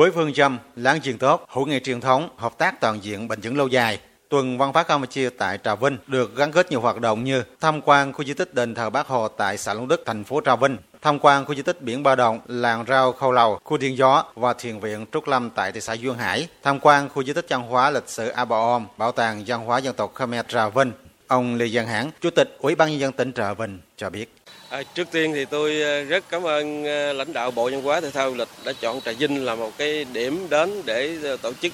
[0.00, 3.40] với phương châm láng giềng tốt, hữu nghị truyền thống, hợp tác toàn diện bền
[3.42, 7.00] vững lâu dài, Tuần Văn hóa Campuchia tại Trà Vinh được gắn kết nhiều hoạt
[7.00, 10.02] động như tham quan khu di tích đền thờ Bác Hồ tại xã Long Đức,
[10.06, 13.32] thành phố Trà Vinh, tham quan khu di tích biển Ba Đồng, làng rau Khâu
[13.32, 16.80] Lầu, khu Điện Gió và thiền viện Trúc Lâm tại thị xã Duyên Hải, tham
[16.80, 19.78] quan khu di tích văn hóa lịch sử A Bà Om, bảo tàng văn hóa
[19.78, 20.92] dân tộc Khmer Trà Vinh.
[21.30, 24.26] Ông Lê Văn Hãn, Chủ tịch Ủy ban nhân dân tỉnh Trà Vinh cho biết.
[24.68, 28.00] À, trước tiên thì tôi à, rất cảm ơn à, lãnh đạo Bộ Văn hóa
[28.00, 31.36] Thể thao Du lịch đã chọn Trà Vinh là một cái điểm đến để à,
[31.42, 31.72] tổ chức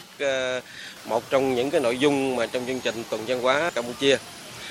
[1.05, 4.17] một trong những cái nội dung mà trong chương trình tuần văn hóa Campuchia.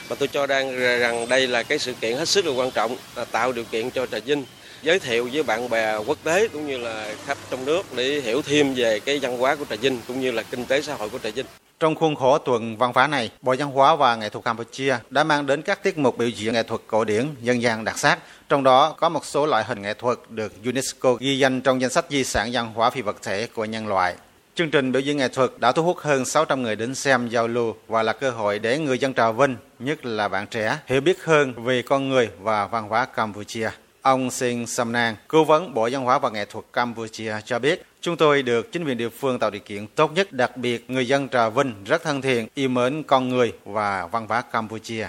[0.08, 2.98] Và tôi cho đang rằng đây là cái sự kiện hết sức là quan trọng,
[3.16, 4.46] là tạo điều kiện cho Trà Vinh
[4.84, 8.42] giới thiệu với bạn bè quốc tế cũng như là khách trong nước để hiểu
[8.42, 11.10] thêm về cái văn hóa của Trà Vinh cũng như là kinh tế xã hội
[11.10, 11.46] của Trà Vinh.
[11.86, 15.24] Trong khuôn khổ tuần văn hóa này, Bộ Văn hóa và Nghệ thuật Campuchia đã
[15.24, 18.20] mang đến các tiết mục biểu diễn nghệ thuật cổ điển, dân gian đặc sắc.
[18.50, 21.90] Trong đó có một số loại hình nghệ thuật được UNESCO ghi danh trong danh
[21.90, 24.16] sách di sản văn hóa phi vật thể của nhân loại.
[24.56, 27.48] Chương trình biểu diễn nghệ thuật đã thu hút hơn 600 người đến xem giao
[27.48, 31.02] lưu và là cơ hội để người dân Trà Vinh, nhất là bạn trẻ, hiểu
[31.02, 33.70] biết hơn về con người và văn hóa Campuchia.
[34.05, 38.17] Ông Sinh Samnan, cố vấn Bộ Văn hóa và Nghệ thuật Campuchia cho biết, chúng
[38.17, 41.29] tôi được chính quyền địa phương tạo điều kiện tốt nhất, đặc biệt người dân
[41.29, 45.09] Trà Vinh rất thân thiện, yêu mến con người và văn hóa Campuchia.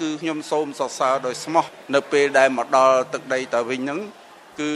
[0.00, 4.00] គឺខ្ញុំសូមសរសើរដោយស្មោះនៅពេលដែលមកដល់ទឹកដីតាវិញហ្នឹង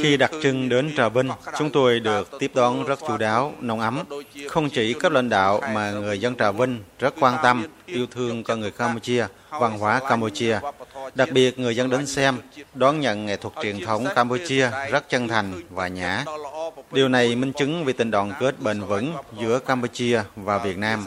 [0.02, 3.80] khi đặt chân đến Trà Vinh, chúng tôi được tiếp đón rất chu đáo, nồng
[3.80, 4.04] ấm.
[4.55, 8.43] Không chỉ cấp lãnh đạo mà người dân Trà Vinh rất quan tâm, yêu thương
[8.43, 10.59] con người Campuchia, văn hóa Campuchia.
[11.15, 12.37] Đặc biệt người dân đến xem,
[12.73, 16.25] đón nhận nghệ thuật truyền thống Campuchia rất chân thành và nhã.
[16.91, 21.05] Điều này minh chứng về tình đoàn kết bền vững giữa Campuchia và Việt Nam.